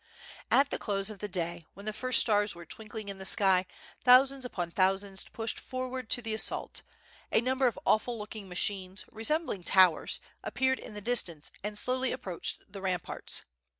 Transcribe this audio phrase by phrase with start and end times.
[0.49, 3.67] At the close of day, when the first stars were twinkling in the sky,
[4.03, 6.81] thousands upon thousands pushed forward to the assault.
[7.31, 12.63] A number of awful looking machines, resembling towers, appeared in the distance and slowly approached
[12.67, 13.43] the ramparts.